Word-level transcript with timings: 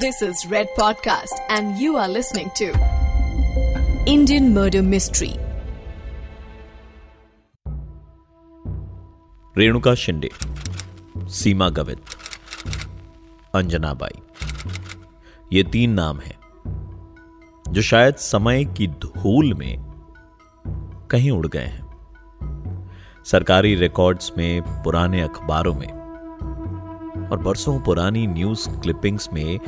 This 0.00 0.22
is 0.22 0.46
Red 0.46 0.68
Podcast, 0.78 1.40
and 1.48 1.76
you 1.76 1.96
are 1.96 2.08
listening 2.08 2.50
to 2.56 2.66
Indian 4.06 4.54
Murder 4.54 4.82
Mystery. 4.90 5.30
Renuka 9.58 9.94
Shinde 10.04 10.30
Seema 11.38 11.68
Gavit 11.78 12.16
Anjana 13.54 13.92
Bai 14.02 14.20
ये 15.52 15.62
तीन 15.72 15.94
नाम 16.00 16.20
हैं 16.20 16.38
जो 17.72 17.82
शायद 17.82 18.16
समय 18.28 18.64
की 18.78 18.88
धूल 19.06 19.54
में 19.54 19.76
कहीं 21.10 21.30
उड़ 21.30 21.46
गए 21.46 21.66
हैं 21.66 21.86
सरकारी 23.32 23.74
रिकॉर्ड्स 23.74 24.32
में 24.38 24.62
पुराने 24.84 25.22
अखबारों 25.22 25.74
में 25.74 25.97
और 27.30 27.38
बरसों 27.38 27.78
पुरानी 27.80 28.26
न्यूज़ 28.26 28.68
क्लिपिंग्स 28.80 29.28
में 29.32 29.58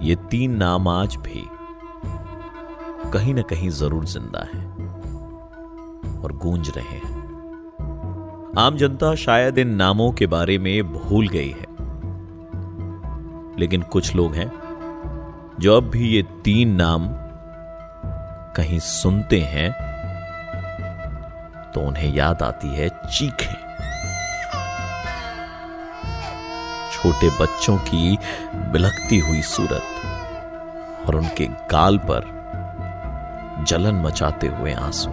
ये 0.00 0.14
तीन 0.30 0.56
नाम 0.56 0.88
आज 0.88 1.16
भी 1.16 1.44
कहीं 3.12 3.34
ना 3.34 3.42
कहीं 3.42 3.68
ज़रूर 3.72 4.04
ज़िंदा 4.04 4.40
है 4.54 4.64
और 6.20 6.32
गूंज 6.42 6.70
रहे 6.76 6.96
हैं। 6.96 7.14
आम 8.58 8.76
जनता 8.76 9.14
शायद 9.14 9.58
इन 9.58 9.74
नामों 9.76 10.10
के 10.12 10.26
बारे 10.26 10.58
में 10.58 10.92
भूल 10.92 11.28
गई 11.28 11.50
है। 11.50 11.74
लेकिन 13.58 13.82
कुछ 13.82 14.14
लोग 14.16 14.34
हैं 14.34 14.50
जो 15.60 15.76
अब 15.76 15.90
भी 15.90 16.08
ये 16.08 16.22
तीन 16.44 16.74
नाम 16.76 17.08
कहीं 18.56 18.78
सुनते 18.78 19.40
हैं 19.44 19.70
तो 21.72 21.80
उन्हें 21.80 22.14
याद 22.14 22.42
आती 22.42 22.68
है 22.68 22.88
चीखें। 22.88 23.65
छोटे 27.06 27.28
बच्चों 27.30 27.76
की 27.78 28.16
बिलखती 28.72 29.18
हुई 29.18 29.42
सूरत 29.42 31.06
और 31.06 31.16
उनके 31.16 31.46
गाल 31.70 31.98
पर 31.98 32.24
जलन 33.68 33.94
मचाते 33.94 34.46
हुए 34.46 34.72
आँसू। 34.72 35.10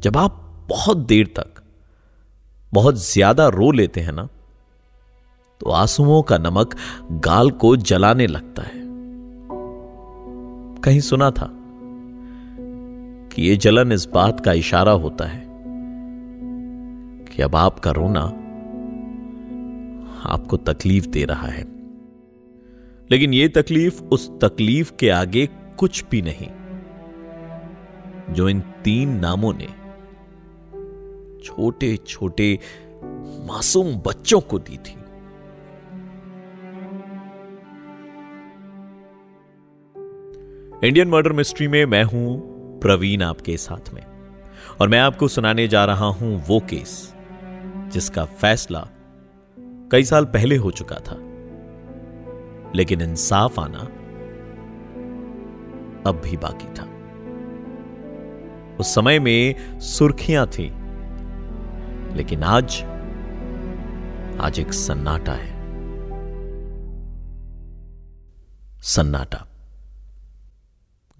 जब 0.00 0.16
आप 0.16 0.38
बहुत 0.68 0.96
देर 1.06 1.26
तक 1.26 1.62
बहुत 2.72 3.02
ज़्यादा 3.02 3.48
रो 3.48 3.70
लेते 3.70 4.00
हैं 4.00 4.12
ना 4.12 4.28
तो 5.60 5.70
आंसुओं 5.70 6.22
का 6.22 6.38
नमक 6.38 6.76
गाल 7.10 7.50
को 7.50 7.76
जलाने 7.76 8.26
लगता 8.26 8.62
है। 8.62 8.84
कहीं 10.80 11.00
सुना 11.00 11.30
था 11.30 11.50
कि 13.32 13.50
यह 13.50 13.56
जलन 13.58 13.92
इस 13.92 14.08
बात 14.14 14.40
का 14.40 14.52
इशारा 14.52 14.92
होता 14.92 15.24
है 15.26 15.44
कि 17.26 17.42
अब 17.42 17.56
आपका 17.56 17.90
रोना 17.90 18.32
आपको 20.22 20.56
तकलीफ़ 20.56 21.08
दे 21.08 21.24
रहा 21.24 21.46
है। 21.46 21.64
लेकिन 23.10 23.34
यह 23.34 23.48
तकलीफ़ 23.48 24.02
उस 24.02 24.30
तकलीफ़ 24.40 24.92
के 24.92 25.10
आगे 25.10 25.48
कुछ 25.78 26.04
भी 26.10 26.22
नहीं। 26.22 26.48
जो 28.34 28.48
इन 28.48 28.60
तीन 28.60 29.08
नामों 29.08 29.54
ने 29.54 29.68
छोटे 31.44 31.96
छोटे 31.96 32.58
मासूम 33.46 33.96
बच्चों 33.96 34.40
को 34.40 34.58
दी 34.58 34.76
थी। 34.76 34.96
इंडियन 40.88 41.08
मर्डर 41.08 41.32
मिस्ट्री 41.32 41.68
में 41.68 41.86
मैं 41.86 42.04
हूँ 42.04 42.56
प्रवीण 42.80 43.22
आपके 43.22 43.56
साथ 43.56 43.94
में। 43.94 44.06
और 44.80 44.88
मैं 44.88 44.98
आपको 44.98 45.28
सुनाने 45.28 45.68
जा 45.68 45.84
रहा 45.84 46.06
हूँ 46.06 46.44
वो 46.46 46.60
केस, 46.60 47.14
जिसका 47.92 48.24
फैसला 48.24 48.88
कई 49.92 50.04
साल 50.04 50.24
पहले 50.24 50.56
हो 50.56 50.70
चुका 50.70 50.96
था। 50.96 51.16
लेकिन 52.74 53.00
इंसाफ 53.00 53.60
आना 53.60 53.78
अब 56.10 56.20
भी 56.24 56.36
बाकी 56.36 56.64
था। 56.64 56.96
उस 58.76 58.94
समय 58.94 59.18
में 59.18 59.80
सुर्खियाँ 59.80 60.46
थी, 60.46 60.64
लेकिन 62.16 62.42
आज 62.42 62.82
आज 64.40 64.60
एक 64.60 64.72
सन्नाटा 64.72 65.32
है। 65.32 65.56
सन्नाटा, 68.82 69.46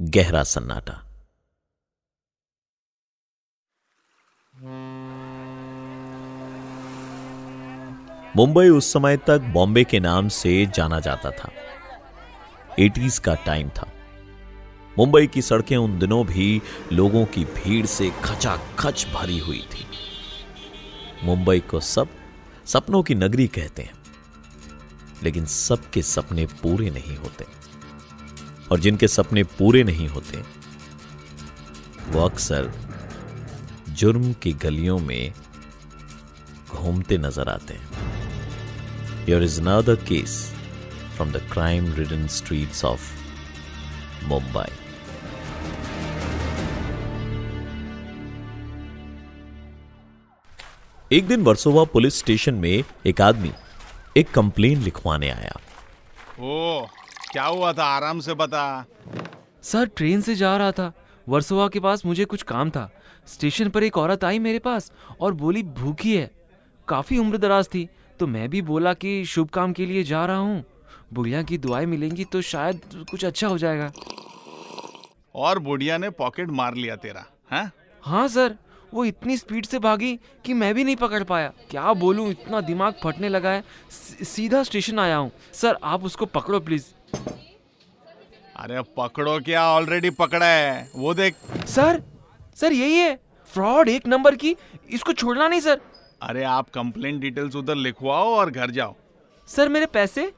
गहरा 0.00 0.42
सन्नाटा। 0.42 1.05
मुंबई 8.36 8.68
उस 8.68 8.92
समय 8.92 9.16
तक 9.16 9.40
बॉम्बे 9.52 9.82
के 9.84 9.98
नाम 10.00 10.26
से 10.28 10.50
जाना 10.66 10.98
जाता 11.00 11.30
था। 11.30 11.50
एटीज 12.78 13.18
का 13.18 13.34
टाइम 13.34 13.68
था। 13.68 13.86
मुंबई 14.98 15.26
की 15.26 15.42
सड़कें 15.42 15.76
उन 15.76 15.98
दिनों 15.98 16.24
भी 16.26 16.60
लोगों 16.92 17.24
की 17.26 17.44
भीड़ 17.44 17.86
से 17.86 18.10
खचाखच 18.24 19.06
भरी 19.14 19.38
हुई 19.38 19.62
थी। 19.72 19.86
मुंबई 21.24 21.60
को 21.60 21.80
सब 21.80 22.08
सपनों 22.66 23.02
की 23.02 23.14
नगरी 23.14 23.46
कहते 23.48 23.82
हैं, 23.82 23.94
लेकिन 25.22 25.46
सबके 25.46 26.02
सपने 26.02 26.46
पूरे 26.62 26.90
नहीं 26.90 27.16
होते। 27.16 27.44
और 28.72 28.80
जिनके 28.80 29.08
सपने 29.08 29.42
पूरे 29.58 29.84
नहीं 29.84 30.08
होते, 30.08 30.42
वो 32.08 32.24
अक्सर 32.24 32.72
जुर्म 33.90 34.32
की 34.32 34.52
गलियों 34.52 34.98
में 34.98 35.32
घूमते 36.70 37.18
नज़र 37.18 37.48
आते 37.48 37.74
हैं। 37.74 37.95
Your 39.28 39.42
is 39.42 39.60
another 39.60 39.94
case 39.94 40.54
from 41.16 41.32
the 41.32 41.36
crime 41.52 41.92
ridden 41.94 42.26
streets 42.26 42.84
of 42.84 43.12
Mumbai 44.24 44.72
एक 51.12 51.26
दिन 51.26 51.42
वर्सोवा 51.42 51.84
पुलिस 51.84 52.18
स्टेशन 52.18 52.54
में 52.54 52.84
एक 53.06 53.20
आदमी 53.20 53.52
एक 54.16 54.30
कंप्लेन 54.30 54.78
लिखवाने 54.78 55.30
आया। 55.30 55.52
ओ 56.40 56.86
क्या 57.32 57.44
हुआ 57.44 57.72
था? 57.72 57.84
आराम 57.84 58.20
से 58.20 58.34
बता। 58.34 58.84
सर 59.62 59.86
ट्रेन 59.86 60.20
से 60.20 60.34
जा 60.34 60.56
रहा 60.56 60.72
था। 60.72 60.92
वर्सोवा 61.28 61.68
के 61.68 61.80
पास 61.80 62.06
मुझे 62.06 62.24
कुछ 62.24 62.42
काम 62.42 62.70
था। 62.70 62.90
स्टेशन 63.26 63.70
पर 63.70 63.82
एक 63.82 63.98
औरत 63.98 64.24
आई 64.24 64.38
मेरे 64.38 64.58
पास 64.58 64.92
और 65.20 65.32
बोली 65.32 65.62
भूखी 65.62 66.16
है। 66.16 66.30
काफ़ी 66.88 67.18
उम्र 67.18 67.36
दराज 67.36 67.66
थी। 67.66 67.88
तो 68.18 68.26
मैं 68.26 68.48
भी 68.48 68.62
बोला 68.62 68.92
कि 68.94 69.24
शुभ 69.24 69.48
काम 69.48 69.72
के 69.72 69.86
लिए 69.86 70.02
जा 70.02 70.24
रहा 70.26 70.36
हूँ। 70.36 70.64
बुढ़िया 71.12 71.42
की 71.42 71.58
दुआएँ 71.58 71.86
मिलेंगी 71.86 72.24
तो 72.24 72.40
शायद 72.42 72.80
कुछ 73.10 73.24
अच्छा 73.24 73.48
हो 73.48 73.58
जाएगा। 73.58 73.90
और 75.34 75.58
बुढ़िया 75.58 75.98
ने 75.98 76.10
पॉकेट 76.10 76.50
मार 76.50 76.74
लिया 76.74 76.96
तेरा 76.96 77.24
है? 77.52 77.70
हाँ 78.02 78.26
सर 78.28 78.56
वो 78.94 79.04
इतनी 79.04 79.36
स्पीड 79.36 79.66
से 79.66 79.78
भागी 79.78 80.14
कि 80.44 80.54
मैं 80.54 80.74
भी 80.74 80.84
नहीं 80.84 80.96
पकड़ 80.96 81.22
पाया। 81.24 81.52
क्या 81.70 81.92
बोलूँ 81.94 82.28
इतना 82.30 82.60
दिमाग 82.60 82.94
फटने 83.02 83.28
लगा 83.28 83.50
है। 83.50 83.64
सीधा 84.24 84.62
स्टेशन 84.62 84.98
आया 84.98 85.16
हूँ। 85.16 85.30
सर 85.52 85.78
आप 85.84 86.04
उसको 86.04 86.26
पकड़ो 86.26 86.60
प्लीज़। 86.60 86.84
अरे 88.56 88.82
पकड़ो 88.96 89.38
क्या? 89.40 89.64
ऑलरेडी 89.66 90.10
पकड़ा 90.12 90.46
है। 90.46 90.90
वो 90.96 91.14
देख। 91.14 91.34
सर 91.66 92.02
सर 92.56 92.72
यही 92.72 92.94
है। 92.94 93.18
फ्रॉड 93.52 93.88
एक 93.88 94.06
नंबर 94.06 94.34
की 94.34 94.54
इसको 94.90 95.12
छोड़ना 95.12 95.48
नहीं 95.48 95.60
सर। 95.60 95.80
अरे 96.26 96.42
आप 96.44 96.70
कंप्लेंट 96.70 97.20
डिटेल्स 97.20 97.56
उधर 97.56 97.74
लिखवाओ 97.74 98.34
और 98.34 98.50
घर 98.50 98.70
जाओ। 98.70 98.94
सर 99.48 99.68
मेरे 99.68 99.86
पैसे? 99.86 100.32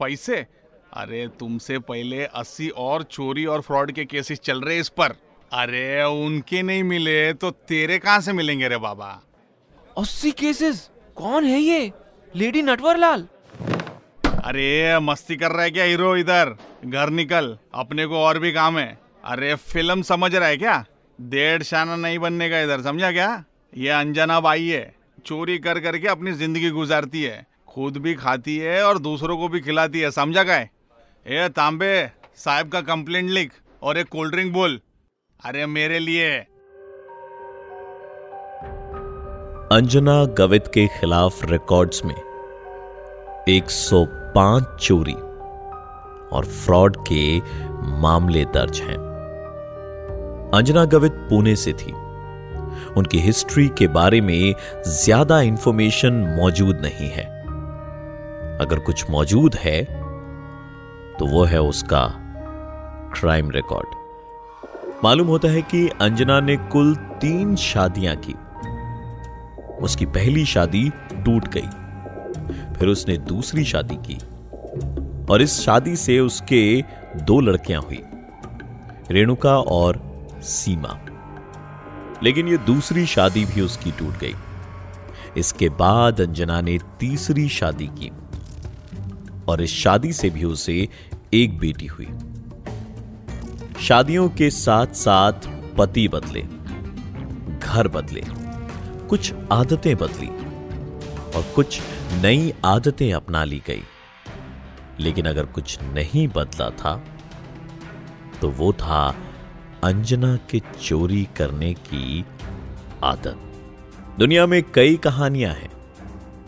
पैसे? 0.00 0.36
अरे 0.92 1.26
तुमसे 1.40 1.78
पहले 1.78 2.24
अस्सी 2.24 2.68
और 2.68 3.02
चोरी 3.02 3.44
और 3.44 3.60
फ्रॉड 3.60 3.92
के 3.92 4.04
केसेस 4.04 4.38
चल 4.40 4.60
रहे 4.60 4.78
इस 4.78 4.88
पर। 4.88 5.14
अरे 5.52 6.02
उनके 6.02 6.62
नहीं 6.62 6.82
मिले 6.82 7.32
तो 7.32 7.50
तेरे 7.50 7.98
कहाँ 7.98 8.20
से 8.20 8.32
मिलेंगे 8.32 8.68
रे 8.68 8.76
बाबा? 8.76 9.08
अस्सी 9.98 10.30
केसेस 10.30 10.90
कौन 11.16 11.44
है 11.44 11.58
ये? 11.60 11.92
लेडी 12.34 12.62
नटवर 12.62 12.96
लाल 12.96 13.26
अरे 14.44 14.98
मस्ती 15.00 15.36
कर 15.36 15.52
रहा 15.52 15.62
है 15.62 15.70
क्या 15.70 15.84
हीरो 15.84 16.14
इधर? 16.16 16.56
घर 16.86 17.10
निकल 17.10 17.56
अपने 17.74 18.06
को 18.06 18.16
और 18.16 18.38
भी 18.38 18.52
काम 18.52 18.78
है। 18.78 18.98
अरे 19.24 19.54
फ़िल्म 19.54 20.02
समझ 20.02 20.34
रहा 20.34 20.48
है 20.48 20.56
क्या? 20.56 20.84
डेढ़ 21.18 21.62
शाना 21.62 21.96
नहीं 21.96 22.18
बनने 22.18 22.48
का 22.50 22.60
इधर 22.60 22.82
समझा 22.82 23.12
क्या? 23.12 23.44
ये 23.76 23.88
अंजना 23.88 24.40
बाई 24.40 24.68
है। 24.68 24.94
चोरी 25.26 25.58
कर 25.58 25.80
करके 25.80 26.08
अपनी 26.08 26.32
ज़िंदगी 26.32 26.70
गुजारती 26.70 27.22
है। 27.22 27.46
खुद 27.68 27.96
भी 27.96 28.14
खाती 28.14 28.58
है 28.58 28.84
और 28.84 28.98
दूसरों 28.98 29.38
को 29.38 29.48
भी 29.48 29.60
खिलाती 29.60 30.00
है। 30.00 30.10
समझा 30.10 30.44
क्या 30.44 30.56
ए, 30.56 31.48
तांबे, 31.48 32.10
साहब 32.36 32.68
का 32.68 32.80
कंप्लेंट 32.80 33.30
लिख 33.30 33.52
और 33.82 33.98
एक 33.98 34.08
कोल्ड 34.08 34.32
ड्रिंक 34.32 34.52
बोल। 34.52 34.80
अरे, 35.44 35.66
मेरे 35.66 35.98
लिए। 35.98 36.38
अंजना 39.72 40.24
गवित 40.24 40.66
के 40.66 40.86
खिलाफ 40.86 41.44
रिकॉर्ड्स 41.44 42.04
में 42.04 42.14
105 43.48 44.76
चोरी 44.76 45.14
और 46.36 46.44
फ्रॉड 46.44 46.96
के 47.12 47.38
मामले 48.00 48.44
दर्ज 48.44 48.80
हैं। 48.80 48.96
अंजना 50.54 50.84
गवित 50.84 51.12
पुणे 51.12 51.56
से 51.56 51.72
थी। 51.72 52.05
उनकी 52.96 53.18
हिस्ट्री 53.20 53.68
के 53.78 53.88
बारे 53.90 54.20
में 54.20 54.54
ज़्यादा 54.86 55.40
इंफॉर्मेशन 55.42 56.12
मौजूद 56.38 56.80
नहीं 56.80 57.08
है। 57.10 57.24
अगर 58.58 58.78
कुछ 58.78 59.10
मौजूद 59.10 59.54
है 59.54 59.82
तो 61.18 61.26
वो 61.26 61.44
है 61.44 61.60
उसका 61.62 62.06
क्राइम 63.14 63.50
रिकॉर्ड 63.50 63.94
मालूम 65.04 65.28
होता 65.28 65.48
है 65.48 65.62
कि 65.64 65.88
अंजना 66.00 66.38
ने 66.40 66.56
कुल 66.72 66.94
तीन 67.20 67.56
शादियाँ 67.56 68.14
की। 68.18 68.34
उसकी 69.82 70.06
पहली 70.06 70.44
शादी 70.46 70.88
टूट 71.14 71.48
गई, 71.48 71.68
फिर 72.74 72.88
उसने 72.88 73.16
दूसरी 73.26 73.64
शादी 73.64 73.96
की। 74.06 74.18
और 75.26 75.42
इस 75.42 75.60
शादी 75.60 75.96
से 75.96 76.18
उसके 76.20 76.82
दो 77.18 77.40
लड़कियाँ 77.40 77.80
हुई, 77.82 78.02
रेणुका 79.10 79.56
और 79.58 80.00
सीमा। 80.44 80.98
लेकिन 82.22 82.48
ये 82.48 82.56
दूसरी 82.56 83.06
शादी 83.06 83.44
भी 83.44 83.60
उसकी 83.60 83.92
टूट 83.92 84.18
गई। 84.18 84.34
इसके 85.36 85.68
बाद 85.68 86.20
अंजना 86.20 86.60
ने 86.60 86.78
तीसरी 87.00 87.48
शादी 87.48 87.86
की 87.86 88.10
और 89.48 89.62
इस 89.62 89.70
शादी 89.70 90.12
से 90.12 90.30
भी 90.30 90.44
उसे 90.44 90.88
एक 91.34 91.58
बेटी 91.58 91.86
हुई। 91.86 92.08
शादियों 93.80 94.28
के 94.28 94.50
साथ 94.50 94.86
साथ 94.86 95.48
पति 95.78 96.08
बदले, 96.08 96.42
घर 97.58 97.88
बदले, 97.88 98.22
कुछ 99.08 99.32
आदतें 99.52 99.96
बदली 99.96 100.28
और 101.30 101.52
कुछ 101.56 101.80
नई 102.12 102.52
आदतें 102.64 103.12
अपना 103.12 103.44
ली 103.44 103.62
गई। 103.66 103.82
लेकिन 105.00 105.26
अगर 105.26 105.46
कुछ 105.46 105.78
नहीं 105.82 106.26
बदला 106.28 106.70
था 106.70 107.04
तो 108.40 108.50
वो 108.50 108.72
था 108.72 109.16
अंजना 109.86 110.36
के 110.36 110.62
चोरी 110.82 111.28
करने 111.36 111.74
की 111.74 112.24
आदत। 113.04 113.36
दुनिया 114.18 114.46
में 114.46 114.62
कई 114.74 114.96
कहानियाँ 114.96 115.54
हैं, 115.54 115.70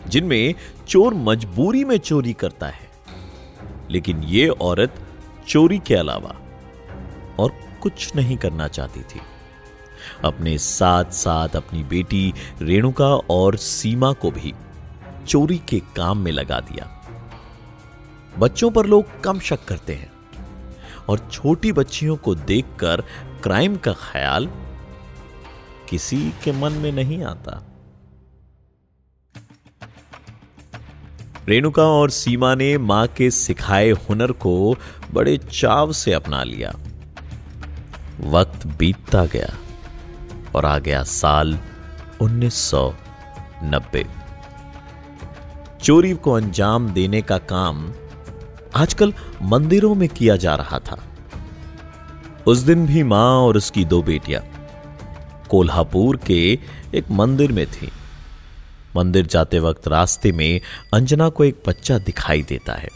जिनमें 0.07 0.55
चोर 0.87 1.13
मजबूरी 1.13 1.83
में 1.83 1.97
चोरी 1.97 2.33
करता 2.33 2.67
है। 2.67 2.89
लेकिन 3.91 4.23
ये 4.23 4.47
औरत 4.47 4.95
चोरी 5.47 5.79
के 5.79 5.95
अलावा 5.95 6.35
और 7.39 7.51
कुछ 7.81 8.15
नहीं 8.15 8.37
करना 8.37 8.67
चाहती 8.67 9.01
थी। 9.01 9.21
अपने 10.25 10.57
साथ 10.57 11.05
साथ 11.05 11.49
अपनी 11.49 11.83
बेटी 11.83 12.33
रेणुका 12.61 13.15
और 13.15 13.55
सीमा 13.55 14.13
को 14.13 14.31
भी 14.31 14.53
चोरी 15.27 15.57
के 15.57 15.79
काम 15.79 16.17
में 16.17 16.31
लगा 16.31 16.59
दिया। 16.59 17.01
बच्चों 18.39 18.71
पर 18.71 18.85
लोग 18.85 19.21
कम 19.21 19.39
शक 19.39 19.65
करते 19.65 19.95
हैं। 19.95 20.18
और 21.09 21.29
छोटी 21.31 21.71
बच्चियों 21.71 22.15
को 22.15 22.35
देखकर 22.35 23.03
क्राइम 23.43 23.75
का 23.75 23.93
ख्याल 23.93 24.49
किसी 25.89 26.33
के 26.43 26.51
मन 26.51 26.71
में 26.71 26.91
नहीं 26.91 27.23
आता। 27.23 27.65
रेणुका 31.47 31.83
और 31.83 32.09
सीमा 32.09 32.55
ने 32.55 32.77
माँ 32.77 33.07
के 33.07 33.31
सिखाए 33.31 33.89
हुनर 33.89 34.31
को 34.31 34.75
बड़े 35.11 35.37
चाव 35.37 35.91
से 35.91 36.13
अपना 36.13 36.43
लिया। 36.43 36.73
वक्त 38.19 38.67
बीतता 38.67 39.25
गया 39.25 39.49
और 40.55 40.65
आ 40.65 40.77
गया 40.79 41.03
साल 41.03 41.59
1990 42.21 44.03
चोरी 45.83 46.13
को 46.13 46.31
अंजाम 46.31 46.89
देने 46.89 47.21
का 47.21 47.37
काम 47.37 47.93
आजकल 48.75 49.13
मंदिरों 49.41 49.93
में 49.95 50.07
किया 50.09 50.35
जा 50.35 50.55
रहा 50.55 50.79
था। 50.79 50.97
उस 52.47 52.57
दिन 52.57 52.85
भी 52.87 53.03
माँ 53.03 53.31
और 53.37 53.57
उसकी 53.57 53.85
दो 53.85 54.01
बेटियाँ 54.03 54.41
कोल्हापुर 55.49 56.17
के 56.27 56.41
एक 56.95 57.11
मंदिर 57.11 57.51
में 57.51 57.65
थी। 57.67 57.89
मंदिर 58.95 59.25
जाते 59.25 59.59
वक्त 59.59 59.87
रास्ते 59.87 60.31
में 60.31 60.59
अंजना 60.93 61.29
को 61.29 61.43
एक 61.43 61.61
बच्चा 61.67 61.97
दिखाई 61.97 62.43
देता 62.43 62.73
है। 62.73 62.89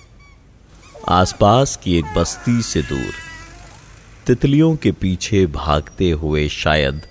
आसपास 1.10 1.76
की 1.84 1.98
एक 1.98 2.14
बस्ती 2.18 2.62
से 2.62 2.82
दूर 2.82 3.14
तितलियों 4.28 4.76
के 4.76 4.92
पीछे 4.92 5.46
भागते 5.48 6.10
हुए 6.12 6.48
शायद 6.50 7.02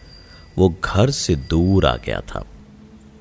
वो 0.59 0.69
घर 0.85 1.11
से 1.11 1.37
दूर 1.51 1.87
आ 1.87 1.97
गया 1.97 2.21
था 2.29 2.45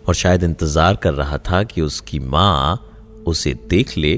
और 0.07 0.15
शायद 0.15 0.43
इंतज़ार 0.43 0.95
कर 0.95 1.13
रहा 1.13 1.37
था 1.37 1.63
कि 1.63 1.81
उसकी 1.81 2.19
माँ 2.19 3.23
उसे 3.27 3.53
देख 3.69 3.97
ले 3.97 4.15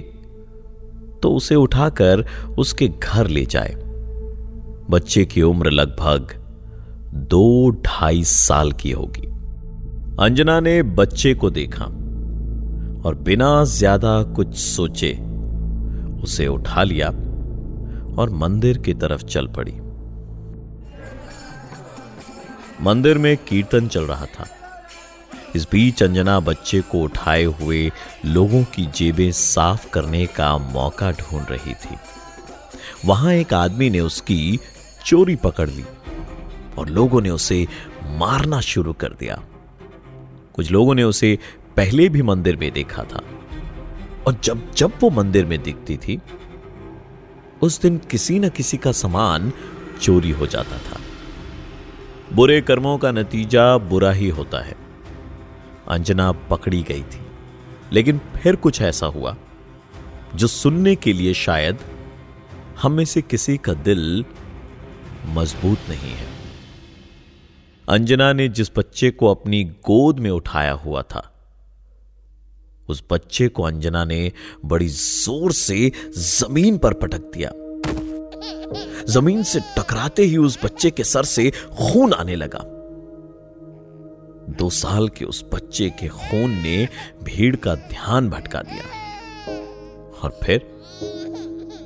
तो 1.23 1.31
उसे 1.31 1.55
उठाकर 1.55 2.25
उसके 2.57 2.87
घर 2.87 3.27
ले 3.27 3.45
जाए। 3.45 3.73
बच्चे 4.89 5.25
की 5.25 5.41
उम्र 5.41 5.71
लगभग 5.71 6.33
दो 7.29 7.69
ढाई 7.85 8.23
साल 8.23 8.71
की 8.71 8.91
होगी। 8.91 9.27
अंजना 10.19 10.59
ने 10.59 10.81
बच्चे 10.93 11.33
को 11.33 11.49
देखा 11.49 11.85
और 13.05 13.15
बिना 13.25 13.63
ज़्यादा 13.65 14.21
कुछ 14.35 14.55
सोचे 14.55 15.11
उसे 16.23 16.47
उठा 16.47 16.83
लिया 16.83 17.07
और 18.17 18.29
मंदिर 18.33 18.77
की 18.77 18.93
तरफ़ 18.93 19.23
चल 19.25 19.47
पड़ी। 19.47 19.73
मंदिर 22.81 23.17
में 23.17 23.35
कीर्तन 23.37 23.87
चल 23.87 24.03
रहा 24.03 24.25
था। 24.25 24.45
इस 25.55 25.67
बीच 25.71 26.03
अंजना 26.03 26.39
बच्चे 26.39 26.81
को 26.81 27.01
उठाए 27.01 27.43
हुए 27.43 27.91
लोगों 28.25 28.63
की 28.63 28.85
जेबें 28.85 29.31
साफ़ 29.31 29.89
करने 29.89 30.25
का 30.25 30.57
मौका 30.57 31.11
ढूंढ 31.11 31.45
रही 31.49 31.73
थी। 31.73 31.95
वहाँ 33.05 33.33
एक 33.33 33.53
आदमी 33.53 33.89
ने 33.89 33.99
उसकी 33.99 34.59
चोरी 35.05 35.35
पकड़ 35.35 35.69
ली 35.69 35.85
और 36.77 36.89
लोगों 36.89 37.21
ने 37.21 37.29
उसे 37.29 37.67
मारना 38.03 38.61
शुरू 38.61 38.93
कर 38.93 39.09
दिया। 39.09 39.43
कुछ 40.53 40.71
लोगों 40.71 40.95
ने 40.95 41.03
उसे 41.03 41.39
पहले 41.77 42.09
भी 42.09 42.21
मंदिर 42.21 42.55
में 42.55 42.71
देखा 42.71 43.03
था 43.03 43.21
और 44.27 44.39
जब 44.43 44.71
जब 44.71 44.91
वो 45.01 45.09
मंदिर 45.09 45.45
में 45.45 45.63
दिखती 45.63 45.97
थी, 45.97 46.19
उस 47.61 47.81
दिन 47.81 47.97
किसी 47.97 48.39
न 48.39 48.49
किसी 48.49 48.77
का 48.77 48.91
सामान 48.91 49.51
चोरी 50.01 50.31
हो 50.31 50.47
जाता 50.47 50.77
था। 50.77 50.99
बुरे 52.33 52.61
कर्मों 52.61 52.97
का 52.97 53.11
नतीजा 53.11 53.77
बुरा 53.77 54.11
ही 54.11 54.29
होता 54.29 54.63
है। 54.63 54.82
अंजना 55.87 56.31
पकड़ी 56.31 56.83
गई 56.83 57.03
थी। 57.03 57.21
लेकिन 57.93 58.17
फिर 58.17 58.55
कुछ 58.55 58.81
ऐसा 58.81 59.05
हुआ, 59.05 59.35
जो 60.35 60.47
सुनने 60.47 60.95
के 60.95 61.13
लिए 61.13 61.33
शायद 61.33 61.77
हम 62.81 62.91
में 62.91 63.05
से 63.05 63.21
किसी 63.21 63.57
का 63.57 63.73
दिल 63.73 64.25
मज़बूत 65.25 65.77
नहीं 65.89 66.11
है। 66.11 66.27
अंजना 67.89 68.33
ने 68.33 68.47
जिस 68.49 68.71
बच्चे 68.77 69.11
को 69.11 69.27
अपनी 69.27 69.63
गोद 69.63 70.19
में 70.19 70.31
उठाया 70.31 70.71
हुआ 70.71 71.01
था, 71.01 71.29
उस 72.89 73.03
बच्चे 73.11 73.47
को 73.47 73.63
अंजना 73.63 74.05
ने 74.05 74.31
बड़ी 74.65 74.87
ज़ोर 74.87 75.51
से 75.51 75.91
ज़मीन 76.17 76.77
पर 76.77 76.93
पटक 76.93 77.31
दिया। 77.33 77.51
ज़मीन 79.05 79.43
से 79.43 79.59
टकराते 79.59 80.23
ही 80.23 80.37
उस 80.37 80.59
बच्चे 80.65 80.91
के 80.91 81.03
सर 81.03 81.23
से 81.23 81.51
खून 81.51 82.13
आने 82.13 82.35
लगा। 82.35 82.82
दो 84.49 84.69
साल 84.69 85.09
के 85.09 85.25
उस 85.25 85.45
बच्चे 85.53 85.89
के 85.89 86.07
खून 86.07 86.51
ने 86.51 86.89
भीड़ 87.23 87.55
का 87.55 87.75
ध्यान 87.75 88.29
भटका 88.29 88.61
दिया। 88.61 88.83
और 90.23 90.39
फिर 90.43 90.73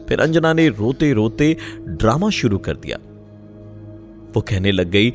फिर 0.10 0.22
अंजना 0.22 0.54
ने 0.54 0.70
रोते 0.70 1.14
रोते 1.14 1.58
ड्रामा 1.82 2.30
शुरू 2.30 2.58
कर 2.58 2.76
दिया। 2.76 2.98
वो 4.36 4.42
कहने 4.42 4.72
लग 4.72 4.90
गई, 4.90 5.14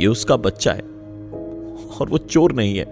ये 0.00 0.06
उसका 0.06 0.36
बच्चा 0.36 0.72
है, 0.72 0.80
और 2.00 2.06
वो 2.08 2.18
चोर 2.18 2.52
नहीं 2.52 2.78
है। 2.78 2.84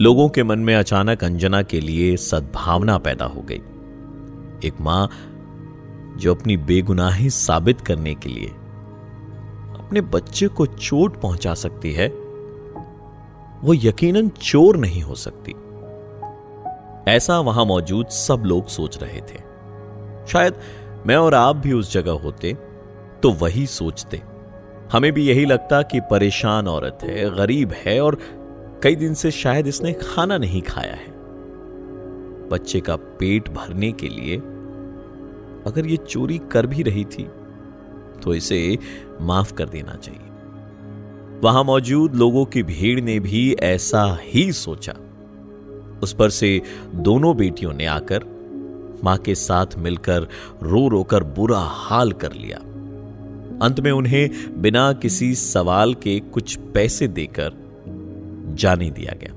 लोगों 0.00 0.28
के 0.28 0.42
मन 0.42 0.58
में 0.58 0.74
अचानक 0.74 1.24
अंजना 1.24 1.62
के 1.62 1.80
लिए 1.80 2.16
सद्भावना 2.16 2.98
पैदा 2.98 3.24
हो 3.24 3.40
गई। 3.40 3.60
एक 4.64 4.74
माँ, 4.80 5.10
जो 6.16 6.34
अपनी 6.34 6.56
बेगुनाही 6.56 7.30
साबित 7.30 7.80
करने 7.80 8.14
के 8.14 8.28
लिए 8.28 8.50
अपने 9.94 10.00
बच्चे 10.10 10.46
को 10.48 10.64
चोट 10.66 11.20
पहुँचा 11.20 11.52
सकती 11.54 11.92
है, 11.92 12.06
वो 13.64 13.74
यकीनन 13.74 14.28
चोर 14.28 14.76
नहीं 14.76 15.02
हो 15.02 15.14
सकती। 15.14 15.52
ऐसा 17.10 17.38
वहाँ 17.40 17.64
मौजूद 17.64 18.06
सब 18.06 18.42
लोग 18.46 18.66
सोच 18.66 18.98
रहे 19.02 19.20
थे। 19.20 19.38
शायद 20.26 20.54
मैं 21.06 21.16
और 21.16 21.34
आप 21.34 21.56
भी 21.56 21.72
उस 21.72 21.92
जगह 21.92 22.18
होते 22.18 22.52
तो 23.22 23.32
वही 23.32 23.66
सोचते। 23.66 24.20
हमें 24.92 25.12
भी 25.12 25.26
यही 25.28 25.44
लगता 25.44 25.82
कि 25.82 26.00
परेशान 26.00 26.68
औरत 26.68 26.98
है, 27.02 27.30
गरीब 27.36 27.72
है 27.76 28.00
और 28.00 28.18
कई 28.82 28.96
दिन 28.96 29.14
से 29.14 29.30
शायद 29.30 29.66
इसने 29.66 29.92
खाना 29.92 30.38
नहीं 30.38 30.62
खाया 30.62 30.94
है। 30.94 31.12
बच्चे 32.48 32.80
का 32.80 32.96
पेट 32.96 33.48
भरने 33.48 33.92
के 33.92 34.08
लिए 34.08 34.36
अगर 35.66 35.86
ये 35.86 35.96
चोरी 35.96 36.40
कर 36.52 36.66
भी 36.66 36.82
रही 36.82 37.04
थी 37.04 37.30
तो 38.22 38.34
इसे 38.34 38.78
माफ़ 39.20 39.54
कर 39.54 39.68
देना 39.68 39.94
चाहिए। 39.94 40.20
वहाँ 41.40 41.64
मौजूद 41.64 42.14
लोगों 42.14 42.44
की 42.44 42.62
भीड़ 42.62 43.00
ने 43.00 43.20
भी 43.20 43.52
ऐसा 43.52 44.18
ही 44.22 44.52
सोचा। 44.52 44.92
उस 46.02 46.12
पर 46.12 46.30
से 46.30 46.62
दोनों 46.94 47.36
बेटियों 47.36 47.72
ने 47.72 47.86
आकर 47.86 48.24
माँ 49.04 49.16
के 49.16 49.34
साथ 49.34 49.66
मिलकर 49.78 50.28
रो 50.62 50.88
रोकर 50.88 51.24
बुरा 51.24 51.58
हाल 51.58 52.12
कर 52.12 52.32
लिया। 52.32 52.58
अंत 53.62 53.80
में 53.80 53.92
उन्हें 53.92 54.30
बिना 54.62 54.92
किसी 54.92 55.34
सवाल 55.34 55.94
के 55.94 56.20
कुछ 56.20 56.56
पैसे 56.56 57.08
देकर 57.08 57.52
जाने 58.54 58.90
दिया 58.90 59.14
गया। 59.22 59.32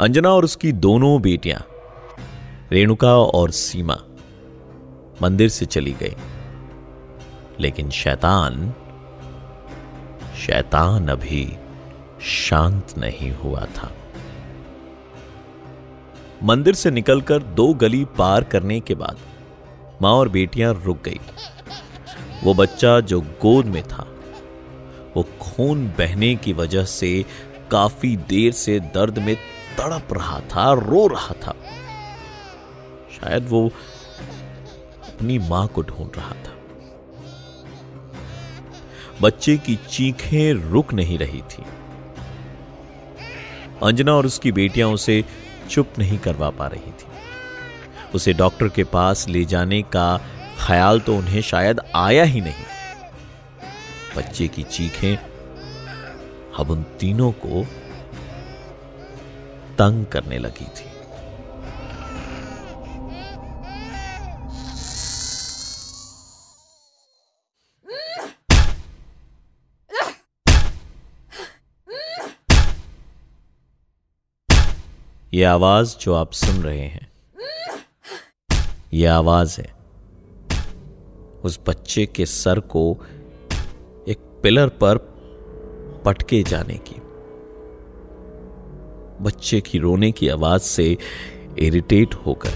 अंजना 0.00 0.30
और 0.30 0.44
उसकी 0.44 0.72
दोनों 0.72 1.22
बेटियाँ, 1.22 1.66
रेणुका 2.72 3.16
और 3.16 3.50
सीमा 3.50 3.98
मंदिर 5.22 5.48
से 5.48 5.66
चली 5.66 5.92
गई। 5.92 6.16
लेकिन 7.60 7.90
शैतान 7.90 8.74
शैतान 10.36 11.08
अभी 11.08 11.56
शांत 12.22 12.94
नहीं 12.98 13.32
हुआ 13.32 13.64
था। 13.64 13.92
मंदिर 16.42 16.74
से 16.74 16.90
निकलकर 16.90 17.38
दो 17.38 17.74
गली 17.74 18.04
पार 18.04 18.44
करने 18.44 18.80
के 18.80 18.94
बाद 18.94 19.16
माँ 20.02 20.12
और 20.12 20.28
बेटियाँ 20.28 20.82
रुक 20.84 21.02
गई। 21.02 21.20
वो 22.44 22.54
बच्चा 22.54 23.00
जो 23.00 23.20
गोद 23.20 23.66
में 23.66 23.82
था, 23.82 24.06
वो 25.16 25.22
खून 25.22 25.88
बहने 25.88 26.36
की 26.36 26.52
वजह 26.52 26.84
से 26.84 27.24
काफ़ी 27.70 28.16
देर 28.16 28.52
से 28.52 28.80
दर्द 28.80 29.18
में 29.18 29.36
तड़प 29.78 30.08
रहा 30.12 30.40
था, 30.40 30.72
रो 30.72 31.06
रहा 31.06 31.34
था। 31.46 31.54
शायद 33.20 33.48
वो 33.48 33.70
अपनी 35.16 35.38
माँ 35.38 35.66
को 35.68 35.82
ढूंढ 35.82 36.16
रहा 36.16 36.30
था। 36.30 36.54
बच्चे 39.20 39.56
की 39.56 39.76
चीखें 39.76 40.52
रुक 40.52 40.92
नहीं 40.94 41.18
रही 41.18 41.40
थी। 41.40 41.62
अंजना 43.82 44.12
और 44.12 44.26
उसकी 44.26 44.52
बेटियाँ 44.52 44.88
उसे 44.88 45.24
चुप 45.70 45.98
नहीं 45.98 46.18
करवा 46.18 46.50
पा 46.50 46.66
रही 46.66 46.90
थी। 46.92 47.06
उसे 48.14 48.32
डॉक्टर 48.32 48.68
के 48.68 48.84
पास 48.84 49.28
ले 49.28 49.44
जाने 49.44 49.82
का 49.82 50.20
ख्याल 50.66 51.00
तो 51.00 51.16
उन्हें 51.16 51.40
शायद 51.42 51.80
आया 51.94 52.24
ही 52.24 52.40
नहीं। 52.40 52.64
बच्चे 54.16 54.48
की 54.48 54.62
चीखें 54.62 55.16
अब 56.58 56.70
उन 56.70 56.82
तीनों 57.00 57.32
को 57.32 57.64
तंग 59.78 60.06
करने 60.06 60.38
लगी 60.38 60.64
थी। 60.64 60.85
यह 75.36 75.52
आवाज़ 75.52 75.96
जो 75.98 76.14
आप 76.14 76.32
सुन 76.32 76.62
रहे 76.62 76.80
हैं। 76.80 77.12
यह 78.92 79.14
आवाज़ 79.14 79.60
है। 79.60 79.74
उस 81.44 81.60
बच्चे 81.68 82.06
के 82.06 82.26
सर 82.26 82.60
को 82.60 82.98
एक 84.08 84.40
पिलर 84.42 84.68
पर 84.68 84.96
पटके 86.04 86.42
जाने 86.42 86.74
की। 86.74 86.94
बच्चे 89.24 89.60
की 89.60 89.78
रोने 89.78 90.12
की 90.12 90.28
आवाज़ 90.28 90.62
से 90.62 90.96
इरिटेट 91.58 92.14
होकर। 92.14 92.54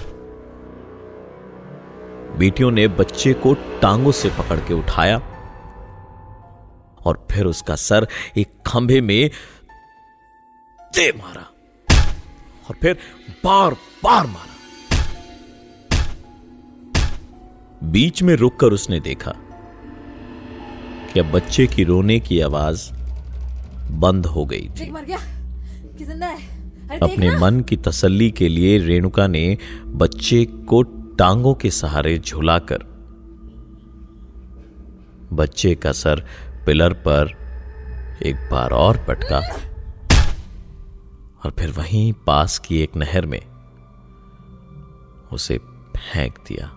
बेटियों 2.37 2.71
ने 2.71 2.87
बच्चे 2.87 3.33
को 3.33 3.53
टांगों 3.53 4.11
से 4.11 4.29
पकड़ 4.29 4.59
के 4.59 4.73
उठाया 4.73 5.17
और 7.05 7.27
फिर 7.31 7.45
उसका 7.45 7.75
सर 7.75 8.07
एक 8.37 8.63
खंभे 8.67 9.01
में 9.01 9.31
दे 10.95 11.11
मारा। 11.11 11.47
और 12.71 12.77
फिर 12.81 12.97
बार 13.43 13.73
बार 13.73 14.27
मारा। 14.27 14.47
बीच 17.83 18.23
में 18.23 18.35
रुककर 18.35 18.67
उसने 18.67 18.99
देखा 18.99 19.31
कि 21.13 21.19
अब 21.19 21.31
बच्चे 21.31 21.67
की 21.67 21.83
रोने 21.83 22.19
की 22.19 22.39
आवाज़ 22.39 22.93
बंद 23.91 24.25
हो 24.25 24.45
गई 24.45 24.69
थी। 24.81 24.91
मर 24.91 25.05
गया। 25.05 25.17
है 25.17 26.99
अपने 26.99 27.37
मन 27.37 27.59
की 27.59 27.77
तसल्ली 27.77 28.31
के 28.31 28.49
लिए 28.49 28.77
रेणुका 28.77 29.27
ने 29.27 29.57
बच्चे 29.85 30.45
को 30.45 30.81
टांगों 31.19 31.53
के 31.53 31.71
सहारे 31.71 32.17
झुलाकर 32.17 32.77
बच्चे 35.33 35.75
का 35.75 35.91
सर 35.91 36.25
पिलर 36.65 36.93
पर 36.93 37.37
एक 38.23 38.35
बार 38.35 38.71
और 38.71 38.97
पटका। 38.97 39.70
और 41.45 41.51
फिर 41.51 41.71
वहीं 41.71 42.13
पास 42.13 42.59
की 42.59 42.81
एक 42.81 42.95
नहर 42.95 43.25
में 43.25 43.41
उसे 45.31 45.57
फेंक 45.97 46.37
दिया। 46.37 46.67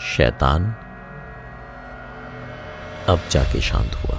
शैतान 0.00 0.64
अब 3.08 3.28
जाके 3.30 3.60
शांत 3.60 3.94
हुआ। 3.94 4.18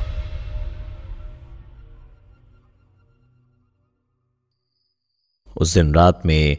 उस 5.58 5.74
दिन 5.74 5.94
रात 5.94 6.26
में 6.26 6.58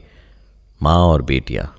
माँ 0.82 0.98
और 0.98 1.22
बेटिया 1.22 1.72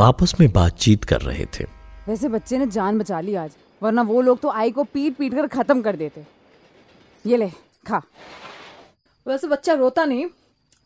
आपस 0.00 0.34
में 0.40 0.52
बातचीत 0.52 1.04
कर 1.04 1.20
रहे 1.20 1.46
थे। 1.46 1.64
वैसे 2.08 2.28
बच्चे 2.28 2.58
ने 2.58 2.66
जान 2.66 2.98
बचा 2.98 3.20
ली 3.20 3.34
आज। 3.34 3.50
वरना 3.82 4.02
वो 4.02 4.20
लोग 4.20 4.40
तो 4.40 4.48
आई 4.50 4.70
को 4.70 4.84
पीट 4.84 5.16
पीट 5.16 5.34
कर 5.34 5.46
खत्म 5.48 5.82
कर 5.82 5.96
देते। 5.96 6.24
ये 7.24 7.36
ले 7.36 7.48
खा। 7.86 8.02
वैसे 9.26 9.46
बच्चा 9.46 9.72
रोता 9.74 10.04
नहीं 10.04 10.26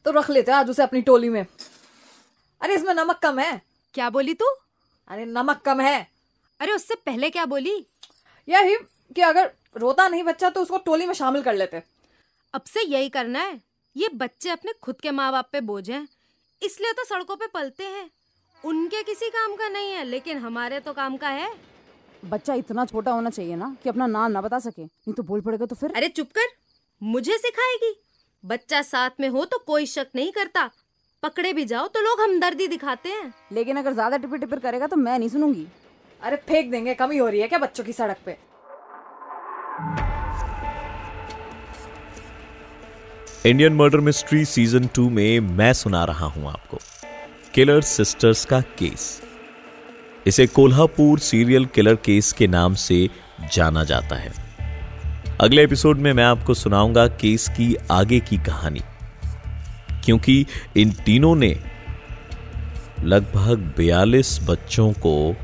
तो 0.06 0.10
रख 0.10 0.30
लेते 0.30 0.52
आज 0.52 0.70
उसे 0.70 0.82
अपनी 0.82 1.02
टोली 1.02 1.28
में। 1.28 1.44
अरे 2.60 2.74
इसमें 2.74 2.94
नमक 2.94 3.18
कम 3.18 3.38
है। 3.38 3.60
क्या 3.94 4.08
बोली 4.10 4.34
तू? 4.34 4.46
अरे 5.08 5.24
नमक 5.24 5.60
कम 5.64 5.80
है। 5.80 6.08
अरे 6.60 6.72
उससे 6.72 6.94
पहले 6.96 7.30
क्या 7.30 7.44
बोली? 7.46 7.74
यही 8.48 8.76
कि 9.16 9.20
अगर 9.20 9.50
रोता 9.76 10.08
नहीं 10.08 10.22
बच्चा 10.22 10.50
तो 10.50 10.62
उसको 10.62 10.78
टोली 10.78 11.06
में 11.06 11.14
शामिल 11.14 11.42
कर 11.42 11.54
लेते। 11.54 11.82
अब 12.54 12.62
से 12.64 12.82
यही 12.82 13.08
करना 13.08 13.40
है। 13.40 13.60
ये 13.96 14.08
बच्चे 14.14 14.50
अपने 14.50 14.72
खुद 14.82 15.00
के 15.00 15.10
माँ 15.10 15.30
बाप 15.32 15.48
पे 15.52 15.60
बोझ 15.60 15.90
हैं। 15.90 16.06
इसलिए 16.62 16.92
तो 16.92 17.04
सड़कों 17.04 17.36
पे 17.36 17.46
पलते 17.46 17.84
हैं। 17.84 18.10
उनके 18.64 19.02
किसी 19.02 19.28
काम 19.30 19.54
का 19.56 19.68
नहीं 19.68 19.92
है 19.92 20.04
लेकिन 20.04 20.38
हमारे 20.38 20.80
तो 20.80 20.92
काम 20.92 21.16
का 21.16 21.28
है। 21.28 21.50
बच्चा 22.24 22.54
इतना 22.54 22.84
छोटा 22.84 23.12
होना 23.12 23.30
चाहिए 23.30 23.56
ना 23.56 23.74
कि 23.82 23.88
अपना 23.88 24.06
नाम 24.06 24.30
ना 24.32 24.40
बता 24.40 24.58
सके। 24.60 24.82
नहीं 24.82 25.14
तो 25.14 25.22
बोल 25.22 25.40
पड़ेगा 25.40 25.66
तो 25.66 25.76
फिर। 25.76 25.92
अरे 25.96 26.08
चुप 26.10 26.28
कर 26.28 26.48
मुझे 27.00 27.36
सिखाएगी। 27.38 27.94
बच्चा 28.44 28.80
साथ 28.82 29.20
में 29.20 29.28
हो 29.28 29.44
तो 29.44 29.58
कोई 29.66 29.86
शक 29.86 30.06
नहीं 30.16 30.32
करता। 30.32 30.70
पकड़े 31.22 31.52
भी 31.52 31.64
जाओ 31.64 31.86
तो 31.88 32.00
लोग 32.00 32.20
हमदर्दी 32.20 32.66
दिखाते 32.68 33.08
हैं। 33.08 33.32
लेकिन 33.52 33.76
अगर 33.76 33.92
ज़्यादा 33.92 34.16
टिपर 34.16 34.38
टिपर 34.38 34.58
करेगा 34.60 34.86
तो 34.86 34.96
मैं 34.96 35.18
नहीं 35.18 35.28
सुनूँगी। 35.28 35.66
अरे 36.20 36.36
फेंक 36.48 36.70
देंगे 36.70 36.94
कमी 36.94 37.18
हो 37.18 37.28
रही 37.28 37.40
है 37.40 37.48
क्या 37.48 37.58
बच्चों 37.58 37.84
की 37.84 37.92
सड़क 37.92 38.16
पे? 38.26 38.36
Indian 43.46 43.72
murder 43.74 44.00
mystery 44.00 44.44
season 44.44 44.86
two 44.94 45.08
में 45.10 45.40
मैं 45.40 45.72
सुना 45.74 46.04
रहा 46.04 46.26
हूँ 46.26 46.48
आपको। 46.48 46.78
किलर 47.54 47.80
सिस्टर्स 47.82 48.44
का 48.44 48.60
केस 48.78 49.20
इसे 50.26 50.46
कोल्हापुर 50.46 51.18
सीरियल 51.18 51.66
किलर 51.66 51.94
केस 51.94 52.32
के 52.32 52.46
नाम 52.46 52.74
से 52.74 53.10
जाना 53.52 53.84
जाता 53.84 54.16
है। 54.16 54.32
अगले 55.40 55.62
एपिसोड 55.62 55.98
में 55.98 56.12
मैं 56.12 56.24
आपको 56.24 56.54
सुनाऊँगा 56.54 57.06
केस 57.06 57.48
की 57.48 57.76
आगे 57.90 58.20
की 58.20 58.36
कहानी, 58.38 58.80
क्योंकि 60.04 60.46
इन 60.76 60.90
तीनों 60.90 61.36
ने 61.36 61.60
लगभग 63.00 63.72
42 63.76 64.40
बच्चों 64.42 64.92
को 64.92 65.36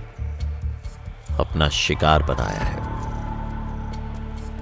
अपना 1.38 1.68
शिकार 1.68 2.22
बनाया 2.22 2.60
है। 2.60 2.78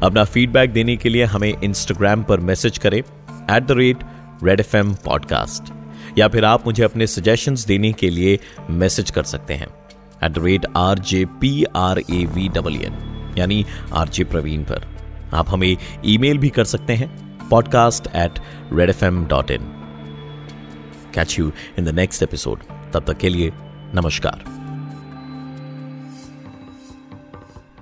अपना 0.02 0.24
फीडबैक 0.24 0.72
देने 0.72 0.96
के 0.96 1.08
लिए 1.08 1.24
हमें 1.24 1.60
इंस्टाग्राम 1.62 2.22
पर 2.22 2.40
मैसेज 2.40 2.78
करें 2.78 2.98
at 2.98 3.62
the 3.62 3.70
rate 3.70 3.98
red 4.44 4.60
F 4.60 4.76
M 4.76 4.94
podcast 4.94 5.72
या 6.18 6.28
फिर 6.28 6.44
आप 6.44 6.66
मुझे 6.66 6.82
अपने 6.82 7.06
सजेशंस 7.06 7.66
देने 7.66 7.92
के 7.92 8.10
लिए 8.10 8.38
मैसेज 8.70 9.10
कर 9.10 9.22
सकते 9.22 9.54
हैं। 9.54 9.66
At 10.24 10.32
the 10.32 10.44
rate 10.44 10.66
R 10.76 10.98
J 11.10 11.24
P 11.40 11.52
R 11.76 11.98
A 11.98 12.24
V 12.34 12.48
double 12.54 12.76
यानी 13.38 13.64
आर 13.94 14.08
जे 14.08 14.24
प्रवीण 14.24 14.62
पर 14.64 14.86
आप 15.34 15.50
हमें 15.50 15.76
ईमेल 16.04 16.38
भी 16.38 16.48
कर 16.58 16.64
सकते 16.64 16.94
हैं 16.96 17.10
podcast 17.48 18.06
at 18.16 18.38
red 18.72 18.90
F 18.90 19.04
M 19.04 19.24
dot 19.26 19.50
in 19.50 19.72
catch 21.14 21.38
you 21.38 21.50
in 21.78 21.84
the 21.84 21.94
next 21.94 22.22
episode 22.22 22.62
तब 22.94 23.04
तक 23.06 23.18
के 23.18 23.28
लिए 23.28 23.52
नमस्कार 23.94 24.44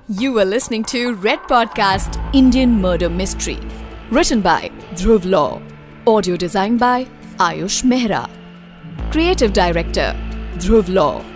You 0.09 0.29
were 0.33 0.45
listening 0.45 0.85
to 0.85 1.01
Red 1.23 1.41
Podcast 1.49 2.19
Indian 2.33 2.77
Murder 2.83 3.09
Mystery. 3.11 3.57
Written 4.11 4.41
by 4.41 4.71
Dhruv 4.93 5.25
Law. 5.25 5.61
Audio 6.07 6.37
designed 6.37 6.79
by 6.79 7.07
Ayush 7.39 7.83
Mehra. 7.85 8.21
Creative 9.11 9.53
Director 9.53 10.11
Dhruv 10.59 10.93
Law. 11.01 11.36